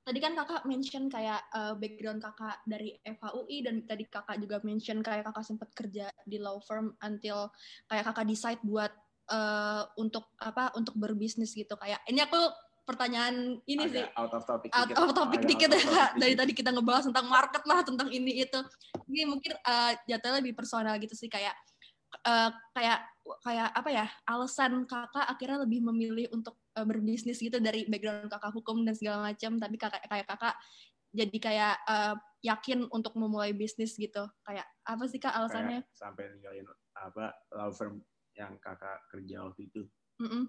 [0.00, 5.04] tadi kan kakak mention kayak uh, background kakak dari FHUI dan tadi kakak juga mention
[5.04, 7.52] kayak kakak sempat kerja di law firm until
[7.86, 8.90] kayak kakak decide buat
[9.28, 12.40] uh, untuk apa untuk berbisnis gitu kayak ini aku
[12.90, 14.04] pertanyaan ini Agak sih.
[14.18, 17.86] out of topic out of topic dikit ya dari tadi kita ngebahas tentang market lah
[17.86, 18.60] tentang ini itu.
[19.06, 21.54] Ini mungkin uh, jatuhnya lebih personal gitu sih kayak
[22.26, 23.06] uh, kayak
[23.46, 28.50] kayak apa ya alasan kakak akhirnya lebih memilih untuk uh, berbisnis gitu dari background kakak
[28.50, 29.54] hukum dan segala macam.
[29.54, 30.54] Tapi kakak kayak kakak
[31.10, 34.26] jadi kayak uh, yakin untuk memulai bisnis gitu.
[34.42, 35.86] Kayak apa sih kak alasannya?
[35.86, 36.66] Kayak sampai ninggalin
[36.98, 38.02] apa law firm
[38.34, 39.82] yang kakak kerja waktu itu.
[40.20, 40.44] Mm -mm.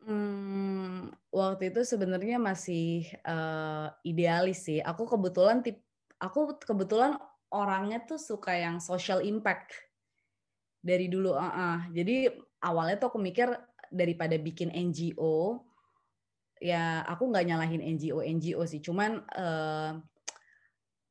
[0.00, 4.80] Hmm, waktu itu sebenarnya masih uh, idealis sih.
[4.80, 5.84] Aku kebetulan tip,
[6.16, 7.20] aku kebetulan
[7.52, 9.76] orangnya tuh suka yang social impact
[10.80, 11.36] dari dulu.
[11.36, 11.78] Uh -uh.
[11.92, 12.32] Jadi
[12.64, 13.52] awalnya tuh aku mikir
[13.92, 15.60] daripada bikin NGO,
[16.62, 18.80] ya aku nggak nyalahin NGO NGO sih.
[18.80, 20.00] Cuman uh,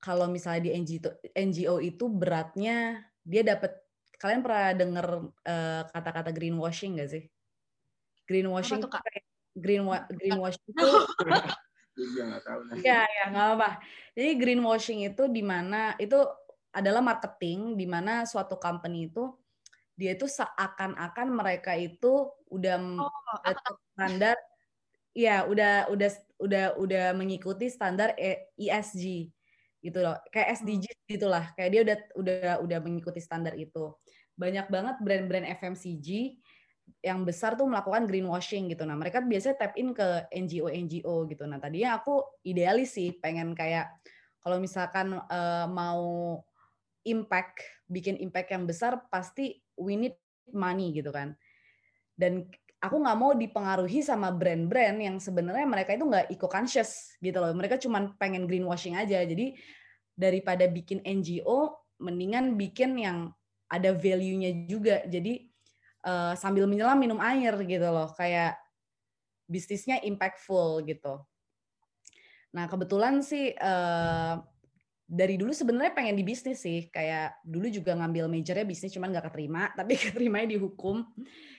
[0.01, 3.75] kalau misalnya di NGO NGO itu beratnya dia dapat
[4.19, 5.07] kalian pernah dengar
[5.47, 7.23] uh, kata-kata greenwashing gak sih?
[8.29, 8.93] Greenwashing tuh,
[9.57, 10.85] green greenwashing itu
[12.79, 13.69] Ya, ya nggak apa.
[14.15, 16.15] Jadi greenwashing itu di mana itu
[16.71, 19.35] adalah marketing di mana suatu company itu
[19.99, 23.11] dia itu seakan-akan mereka itu udah oh,
[23.91, 24.39] standar
[25.11, 28.15] ya udah udah udah udah mengikuti standar
[28.55, 29.33] ESG e
[29.83, 30.15] gitu loh.
[30.31, 31.07] Kayak SDG hmm.
[31.19, 31.45] gitulah.
[31.55, 33.91] Kayak dia udah udah udah mengikuti standar itu.
[34.39, 36.39] Banyak banget brand-brand FMCG
[36.99, 38.83] yang besar tuh melakukan greenwashing gitu.
[38.83, 41.43] Nah, mereka biasanya tap in ke NGO-NGO gitu.
[41.45, 43.89] Nah, tadinya aku idealis sih pengen kayak
[44.39, 46.39] kalau misalkan uh, mau
[47.03, 50.15] impact, bikin impact yang besar pasti we need
[50.51, 51.35] money gitu kan.
[52.15, 52.47] Dan
[52.79, 57.51] aku nggak mau dipengaruhi sama brand-brand yang sebenarnya mereka itu nggak eco-conscious gitu loh.
[57.51, 59.19] Mereka cuma pengen greenwashing aja.
[59.23, 59.55] Jadi
[60.15, 63.31] daripada bikin NGO, mendingan bikin yang
[63.69, 65.03] ada value-nya juga.
[65.05, 65.48] Jadi
[66.05, 68.59] uh, sambil menyelam minum air gitu loh kayak
[69.49, 71.25] bisnisnya impactful gitu.
[72.53, 74.37] Nah kebetulan sih uh,
[75.09, 79.33] dari dulu sebenarnya pengen di bisnis sih kayak dulu juga ngambil majornya bisnis cuman nggak
[79.33, 81.01] keterima tapi keterimanya di hukum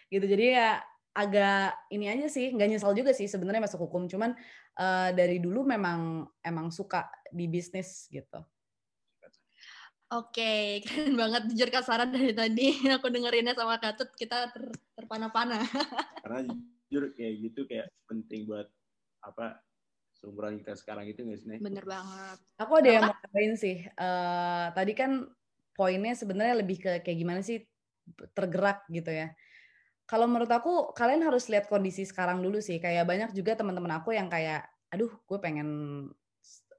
[0.07, 0.25] gitu.
[0.25, 0.79] Jadi ya
[1.11, 4.31] agak ini aja sih nggak nyesal juga sih sebenarnya masuk hukum cuman
[4.79, 8.39] uh, dari dulu memang emang suka di bisnis gitu
[10.11, 15.63] Oke, keren banget jujur Kak Sarah dari tadi aku dengerinnya sama Katut kita ter, terpana-pana.
[16.27, 18.67] Karena jujur kayak gitu kayak penting buat
[19.23, 19.63] apa
[20.19, 21.59] seumuran kita sekarang itu nggak sih?
[21.63, 22.39] Bener banget.
[22.59, 23.87] Aku ada yang mau tambahin sih.
[23.95, 25.31] Uh, tadi kan
[25.79, 27.63] poinnya sebenarnya lebih ke kayak gimana sih
[28.35, 29.31] tergerak gitu ya.
[30.11, 32.83] kalau menurut aku kalian harus lihat kondisi sekarang dulu sih.
[32.83, 35.69] Kayak banyak juga teman-teman aku yang kayak, aduh, gue pengen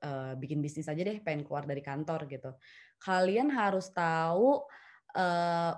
[0.03, 2.51] uh, bikin bisnis aja deh, pengen keluar dari kantor gitu.
[3.01, 4.61] Kalian harus tahu
[5.17, 5.73] uh,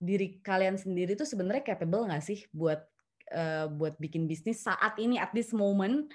[0.00, 2.80] diri kalian sendiri tuh sebenarnya capable nggak sih buat
[3.36, 6.08] uh, buat bikin bisnis saat ini at this moment.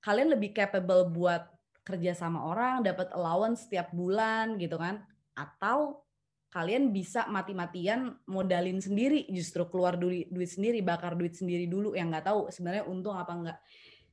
[0.00, 1.44] Kalian lebih capable buat
[1.84, 5.04] kerja sama orang, dapat allowance setiap bulan gitu kan?
[5.36, 6.04] Atau
[6.50, 12.10] kalian bisa mati-matian modalin sendiri justru keluar duit duit sendiri bakar duit sendiri dulu yang
[12.10, 13.58] nggak tahu sebenarnya untung apa enggak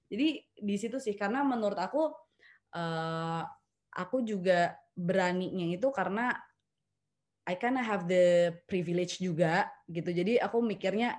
[0.06, 2.14] jadi di situ sih karena menurut aku
[2.74, 3.44] uh,
[3.94, 6.34] aku juga beraninya itu karena
[7.48, 10.12] I kinda have the privilege juga gitu.
[10.12, 11.16] Jadi aku mikirnya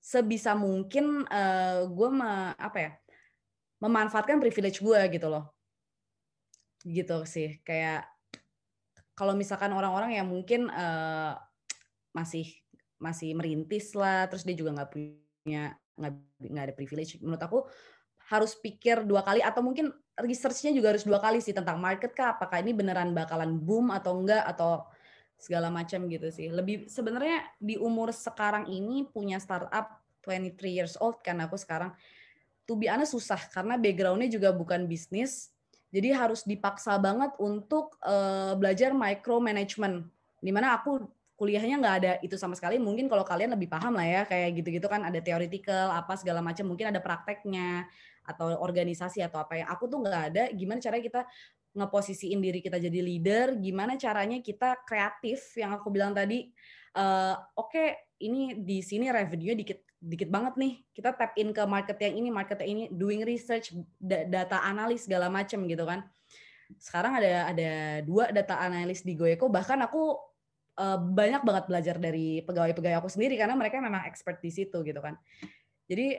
[0.00, 2.92] sebisa mungkin uh, gue me, apa ya
[3.84, 5.52] memanfaatkan privilege gue gitu loh.
[6.80, 8.08] Gitu sih kayak
[9.12, 11.36] kalau misalkan orang-orang yang mungkin uh,
[12.16, 12.48] masih
[12.96, 17.58] masih merintis lah, terus dia juga nggak punya nggak nggak ada privilege, menurut aku
[18.30, 22.38] harus pikir dua kali atau mungkin researchnya juga harus dua kali sih tentang market kah,
[22.38, 24.86] apakah ini beneran bakalan boom atau enggak atau
[25.34, 26.46] segala macam gitu sih.
[26.48, 31.90] Lebih sebenarnya di umur sekarang ini punya startup 23 years old kan aku sekarang
[32.68, 35.50] to be honest susah karena backgroundnya juga bukan bisnis
[35.90, 40.06] jadi harus dipaksa banget untuk uh, belajar micromanagement.
[40.38, 41.02] Di mana aku
[41.34, 42.78] kuliahnya nggak ada itu sama sekali.
[42.78, 46.70] Mungkin kalau kalian lebih paham lah ya, kayak gitu-gitu kan ada theoretical, apa segala macam.
[46.70, 47.90] Mungkin ada prakteknya
[48.24, 50.44] atau organisasi atau apa yang aku tuh nggak ada.
[50.52, 51.22] Gimana caranya kita
[51.76, 53.46] ngeposisiin diri kita jadi leader?
[53.58, 55.54] Gimana caranya kita kreatif?
[55.56, 56.50] Yang aku bilang tadi,
[56.96, 57.88] uh, oke okay,
[58.20, 62.28] ini di sini revenue dikit dikit banget nih kita tap in ke market yang ini
[62.32, 66.08] market yang ini doing research data analis segala macam gitu kan
[66.80, 70.16] sekarang ada ada dua data analis di Goeko bahkan aku
[70.80, 75.04] uh, banyak banget belajar dari pegawai-pegawai aku sendiri karena mereka memang expert di situ gitu
[75.04, 75.20] kan
[75.84, 76.16] jadi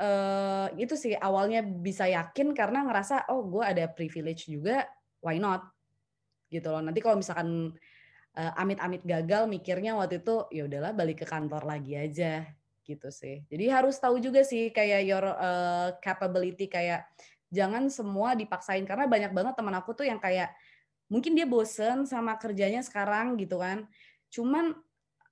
[0.00, 4.88] uh, itu sih awalnya bisa yakin karena ngerasa oh gue ada privilege juga
[5.20, 5.68] why not
[6.48, 7.76] gitu loh nanti kalau misalkan
[8.34, 12.48] uh, amit-amit gagal mikirnya waktu itu ya udahlah balik ke kantor lagi aja
[12.90, 13.46] gitu sih.
[13.46, 17.06] Jadi harus tahu juga sih kayak your uh, capability kayak
[17.50, 20.50] jangan semua dipaksain karena banyak banget teman aku tuh yang kayak
[21.10, 23.86] mungkin dia bosen sama kerjanya sekarang gitu kan.
[24.30, 24.74] Cuman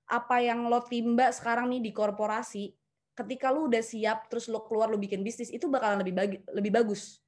[0.09, 2.78] apa yang lo timba sekarang nih di korporasi,
[3.19, 6.71] ketika lu udah siap terus lo keluar lo bikin bisnis itu bakalan lebih bagi, lebih
[6.71, 7.19] bagus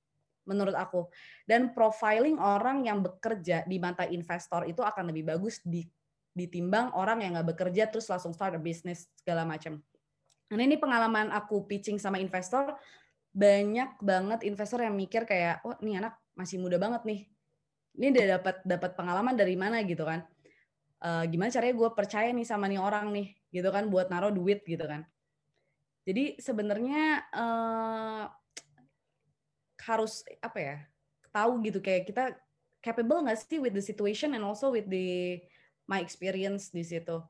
[0.47, 1.11] menurut aku.
[1.45, 5.83] Dan profiling orang yang bekerja di mata investor itu akan lebih bagus di
[6.31, 9.83] ditimbang orang yang nggak bekerja terus langsung start a business segala macam.
[10.47, 12.75] Karena ini pengalaman aku pitching sama investor,
[13.31, 17.21] banyak banget investor yang mikir kayak, oh ini anak masih muda banget nih.
[17.99, 20.23] Ini udah dapat dapat pengalaman dari mana gitu kan?
[21.01, 24.63] Uh, gimana caranya gue percaya nih sama nih orang nih, gitu kan, buat naruh duit
[24.63, 25.03] gitu kan?
[26.01, 28.25] Jadi sebenarnya uh,
[29.85, 30.77] harus apa ya?
[31.31, 32.35] Tahu gitu kayak kita
[32.81, 35.39] capable nggak sih with the situation and also with the
[35.85, 37.21] my experience di situ.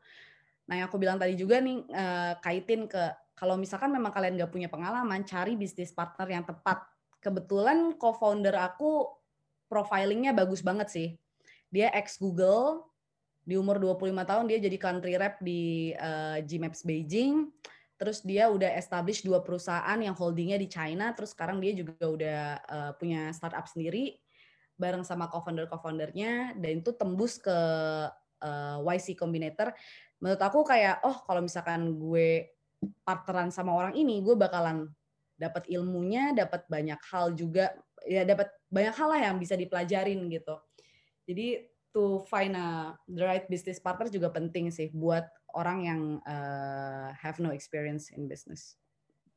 [0.66, 4.54] Nah, yang aku bilang tadi juga nih uh, kaitin ke kalau misalkan memang kalian nggak
[4.54, 6.86] punya pengalaman, cari bisnis partner yang tepat.
[7.18, 9.10] Kebetulan co-founder aku
[9.66, 11.10] profilingnya bagus banget sih.
[11.74, 12.92] Dia ex Google,
[13.42, 17.50] di umur 25 tahun dia jadi country rep di uh, Gmaps Beijing.
[18.02, 21.14] Terus dia udah establish dua perusahaan yang holdingnya di China.
[21.14, 24.18] Terus sekarang dia juga udah uh, punya startup sendiri
[24.82, 27.54] bareng sama co-founder co-foundernya dan itu tembus ke
[28.42, 29.70] uh, YC Combinator
[30.18, 32.50] menurut aku kayak oh kalau misalkan gue
[33.06, 34.90] partneran sama orang ini gue bakalan
[35.38, 37.74] dapat ilmunya dapat banyak hal juga
[38.06, 40.58] ya dapat banyak hal lah yang bisa dipelajarin gitu
[41.30, 45.26] jadi to find a the right business partner juga penting sih buat
[45.58, 48.80] orang yang uh, have no experience in business.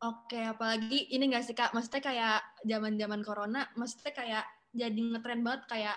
[0.05, 5.40] Oke, apalagi ini gak sih kak, maksudnya kayak zaman zaman corona, maksudnya kayak jadi ngetren
[5.40, 5.96] banget kayak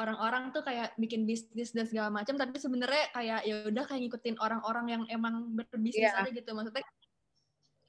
[0.00, 4.36] orang-orang tuh kayak bikin bisnis dan segala macam tapi sebenarnya kayak ya udah kayak ngikutin
[4.38, 6.22] orang-orang yang emang berbisnis yeah.
[6.22, 6.86] aja gitu maksudnya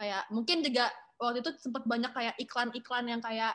[0.01, 0.89] kayak mungkin juga
[1.21, 3.53] waktu itu sempat banyak kayak iklan-iklan yang kayak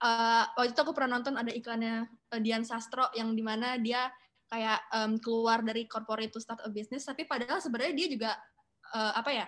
[0.00, 4.08] uh, waktu itu aku pernah nonton ada iklannya uh, Dian Sastro yang di mana dia
[4.46, 8.30] kayak um, keluar dari corporate to start a business tapi padahal sebenarnya dia juga
[8.94, 9.46] uh, apa ya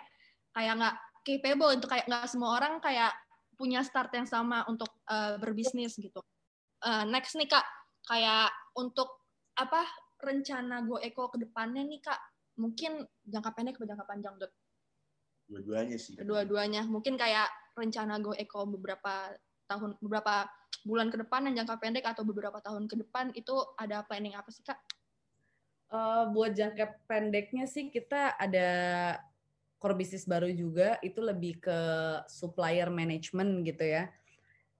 [0.54, 3.14] kayak nggak capable untuk kayak nggak semua orang kayak
[3.54, 6.18] punya start yang sama untuk uh, berbisnis gitu
[6.82, 7.66] uh, next nih kak
[8.06, 9.22] kayak untuk
[9.58, 9.82] apa
[10.22, 12.20] rencana Go Eko ke depannya nih Kak?
[12.58, 14.52] Mungkin jangka pendek atau jangka panjang, Dot?
[15.46, 16.18] Dua-duanya sih.
[16.18, 16.82] Dua-duanya.
[16.86, 17.46] Mungkin kayak
[17.78, 19.30] rencana Go Eko beberapa
[19.68, 20.48] tahun beberapa
[20.82, 24.48] bulan ke depan dan jangka pendek atau beberapa tahun ke depan itu ada planning apa
[24.48, 24.80] sih Kak?
[25.88, 28.68] Uh, buat jangka pendeknya sih kita ada
[29.80, 31.78] core bisnis baru juga itu lebih ke
[32.28, 34.10] supplier management gitu ya.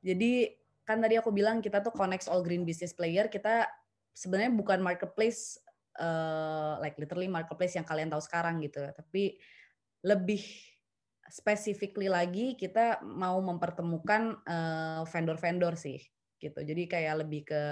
[0.04, 0.52] Jadi
[0.84, 3.68] kan tadi aku bilang kita tuh connect all green business player, kita
[4.16, 5.60] sebenarnya bukan marketplace
[6.00, 9.36] uh, like literally marketplace yang kalian tahu sekarang gitu, tapi
[10.02, 10.42] lebih
[11.28, 16.00] specifically lagi kita mau mempertemukan vendor vendor-vendor sih
[16.38, 16.62] gitu.
[16.62, 17.62] Jadi kayak lebih ke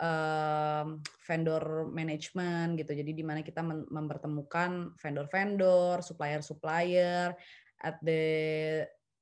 [0.00, 2.92] um, vendor management gitu.
[2.96, 7.36] Jadi di mana kita mempertemukan vendor-vendor, supplier-supplier
[7.82, 8.24] at the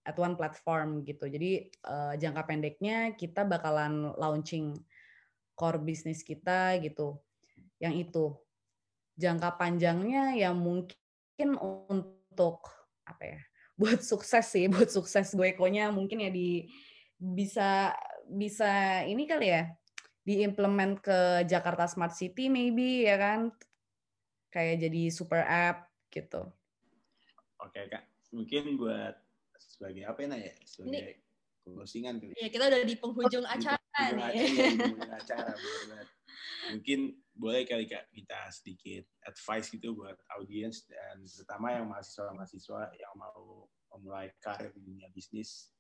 [0.06, 1.28] at one platform gitu.
[1.28, 4.78] Jadi uh, jangka pendeknya kita bakalan launching
[5.58, 7.18] core bisnis kita gitu.
[7.82, 8.26] Yang itu.
[9.20, 12.64] Jangka panjangnya yang mungkin untuk
[13.04, 13.40] apa ya?
[13.80, 16.68] Buat sukses sih, buat sukses gue nya mungkin ya di
[17.16, 17.96] bisa
[18.28, 19.72] bisa ini kali ya
[20.20, 23.40] diimplement ke Jakarta Smart City maybe ya kan
[24.52, 26.44] kayak jadi super app gitu.
[27.64, 28.04] Oke kak,
[28.36, 29.16] mungkin buat
[29.56, 31.24] sebagai apa ya sebagai
[31.64, 32.36] Ini, closingan kali.
[32.36, 34.32] Ya kita udah di penghujung acara di nih.
[35.08, 36.19] Acara, acara
[36.74, 43.12] Mungkin boleh kali kak kita sedikit advice gitu buat audiens dan terutama yang mahasiswa-mahasiswa yang
[43.16, 45.72] mau memulai karir di dunia bisnis.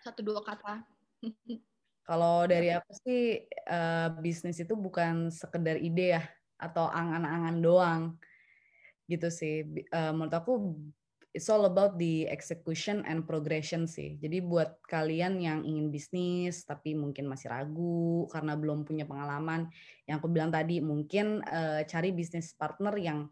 [0.00, 0.82] Satu dua kata.
[2.08, 6.22] Kalau dari aku sih uh, bisnis itu bukan sekedar ide ya
[6.60, 8.02] atau angan-angan doang
[9.08, 9.64] gitu sih.
[9.88, 10.52] Uh, menurut aku
[11.34, 14.14] it's all about the execution and progression sih.
[14.22, 19.66] Jadi buat kalian yang ingin bisnis tapi mungkin masih ragu karena belum punya pengalaman,
[20.06, 23.26] yang aku bilang tadi mungkin uh, cari bisnis partner yang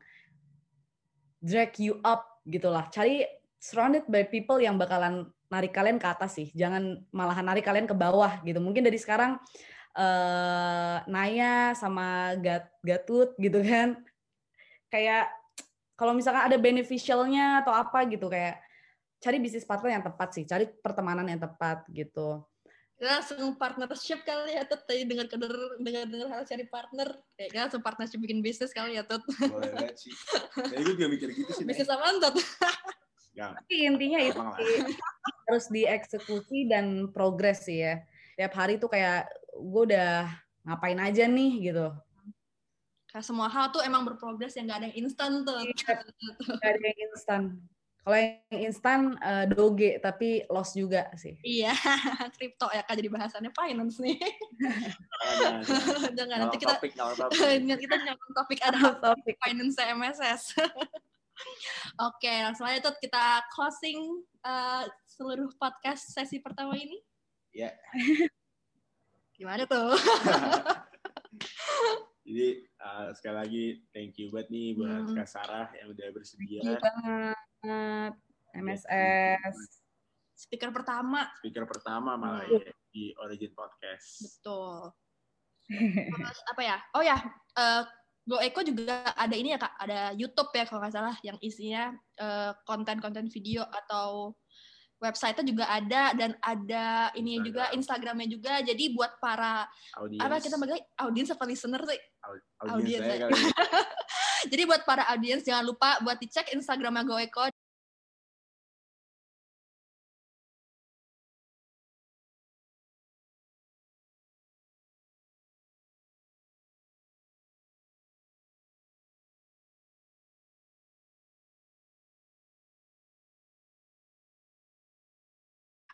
[1.39, 2.91] drag you up gitulah.
[2.91, 3.23] Cari
[3.63, 7.95] surrounded by people yang bakalan narik kalian ke atas sih, jangan malahan narik kalian ke
[7.95, 8.59] bawah gitu.
[8.59, 9.39] Mungkin dari sekarang
[9.95, 14.01] uh, Naya sama Gat Gatut gitu kan,
[14.91, 15.31] kayak
[16.03, 18.59] kalau misalkan ada beneficialnya atau apa gitu kayak
[19.23, 22.43] cari bisnis partner yang tepat sih, cari pertemanan yang tepat gitu.
[22.99, 27.83] Langsung partnership kali ya Tut, tadi dengar dengar dengar dengar harus cari partner, kayak langsung
[27.87, 29.23] partnership bikin bisnis kali ya Tut.
[29.47, 30.11] Boleh banget sih.
[30.59, 31.63] Saya juga mikir gitu sih.
[31.63, 32.35] Bisnis apa Tut?
[33.39, 33.55] Ya.
[33.55, 34.75] Tapi intinya itu sih,
[35.47, 38.03] harus dieksekusi dan progres sih ya.
[38.35, 40.27] Tiap hari tuh kayak gue udah
[40.67, 41.95] ngapain aja nih gitu.
[43.13, 45.61] Kayak semua hal tuh emang berprogres yang gak ada yang instan tuh.
[45.61, 46.01] Iya,
[46.65, 47.43] gak ada yang instan.
[48.03, 51.37] Kalau yang instan uh, doge tapi loss juga sih.
[51.45, 51.77] Iya,
[52.35, 54.17] kripto ya kan jadi bahasannya finance nih.
[56.17, 56.97] Jangan nanti kita topik,
[57.63, 60.43] kita nyambung topik ada topik finance MSS.
[62.01, 66.97] Oke, langsung aja tuh kita closing uh, seluruh podcast sesi pertama ini.
[67.53, 67.77] Ya.
[67.93, 68.27] Yeah.
[69.37, 69.95] Gimana tuh?
[72.23, 75.17] Jadi uh, sekali lagi thank you buat nih buat hmm.
[75.19, 76.61] Kak Sarah yang udah bersedia.
[76.63, 78.13] Thank you banget.
[78.53, 79.57] MSS.
[80.39, 81.31] Speaker pertama.
[81.43, 82.63] Speaker pertama malah hmm.
[82.63, 84.23] ya, di Origin Podcast.
[84.23, 84.95] Betul.
[86.19, 86.77] Terus apa ya?
[86.95, 87.19] Oh ya,
[87.59, 87.83] uh,
[88.23, 91.91] Go Eko juga ada ini ya kak, ada YouTube ya kalau nggak salah yang isinya
[92.23, 94.31] eh, konten-konten uh, video atau
[95.03, 98.63] website juga ada dan ada ini juga Instagramnya juga.
[98.63, 99.67] Jadi buat para
[99.99, 100.23] audience.
[100.23, 102.01] apa kita bagi audiens apa listener sih?
[102.71, 103.03] Audiens.
[103.03, 103.27] Ya.
[104.51, 107.19] Jadi buat para audiens jangan lupa buat dicek Instagramnya Go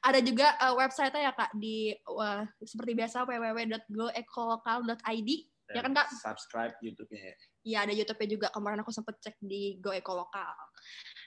[0.04, 5.30] ada juga uh, website ya kak di uh, seperti biasa www.goekolokal.id
[5.68, 7.36] ya kan kak subscribe YouTube-nya ya
[7.68, 10.56] Iya ada YouTube-nya juga kemarin aku sempet cek di Go Eko Lokal.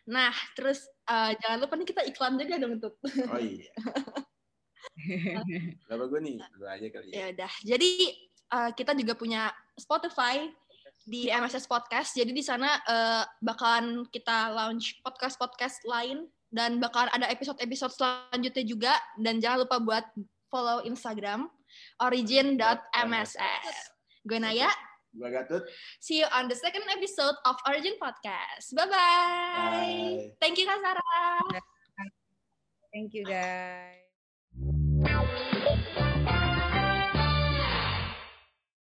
[0.10, 2.98] Nah terus uh, jangan lupa nih kita iklan juga dong tuh.
[3.30, 3.70] Oh iya.
[5.86, 6.42] Berapa gue nih?
[6.58, 7.16] Dua aja kali ya.
[7.22, 7.54] Ya udah.
[7.62, 7.92] Jadi
[8.50, 10.50] uh, kita juga punya Spotify
[11.06, 12.18] di MSS Podcast.
[12.18, 18.94] Jadi di sana uh, bakalan kita launch podcast-podcast lain dan bakal ada episode-episode selanjutnya juga
[19.18, 20.06] dan jangan lupa buat
[20.52, 21.48] follow Instagram
[22.04, 23.76] origin.mss.
[24.28, 24.70] Gue Naya.
[25.12, 25.64] Gue Gatut.
[26.00, 28.72] See you on the second episode of Origin Podcast.
[28.76, 30.36] Bye-bye.
[30.40, 31.44] Thank you Kak Sarah.
[32.92, 34.00] Thank you guys.